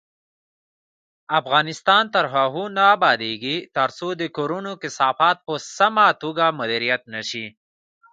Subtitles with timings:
[1.39, 7.45] افغانستان تر هغو نه ابادیږي، ترڅو د کورونو کثافات په سمه توګه مدیریت نشي.